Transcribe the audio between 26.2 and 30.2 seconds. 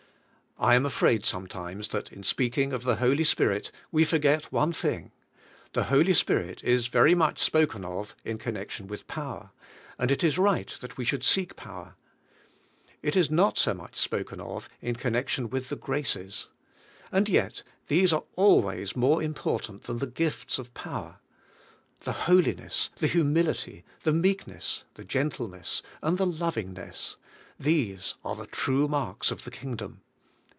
lovingness; these are the true marks of the Kingdom.